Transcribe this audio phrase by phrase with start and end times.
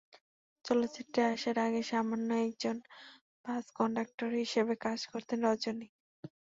[0.65, 2.77] চলচ্চিত্রে আসার আগে সামান্য একজন
[3.45, 5.87] বাস কনডাক্টর হিসেবে কাজ করতেন রজনী।